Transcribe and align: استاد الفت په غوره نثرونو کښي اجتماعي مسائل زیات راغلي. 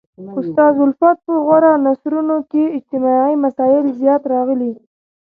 استاد 0.39 0.75
الفت 0.87 1.17
په 1.27 1.33
غوره 1.45 1.71
نثرونو 1.85 2.35
کښي 2.51 2.63
اجتماعي 2.77 3.35
مسائل 3.45 3.85
زیات 3.99 4.21
راغلي. 4.33 4.73